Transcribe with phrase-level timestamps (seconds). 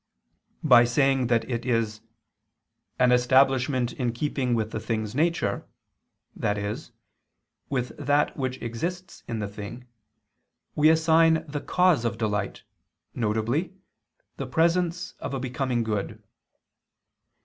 [0.63, 2.01] By saying that it is
[2.97, 5.67] "an establishing in keeping with the thing's nature,"
[6.41, 6.75] i.e.
[7.69, 9.85] with that which exists in the thing,
[10.73, 12.63] we assign the cause of delight,
[13.13, 13.69] viz.
[14.37, 16.23] the presence of a becoming good.